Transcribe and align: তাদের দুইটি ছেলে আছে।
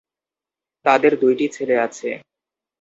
তাদের 0.85 1.13
দুইটি 1.21 1.45
ছেলে 1.55 1.75
আছে। 1.85 2.09